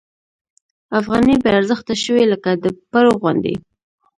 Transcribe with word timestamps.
افغانۍ 0.99 1.35
بې 1.43 1.49
ارزښته 1.59 1.93
شوې 2.03 2.23
لکه 2.31 2.49
د 2.63 2.65
پړو 2.91 3.11
غوندې. 3.21 3.55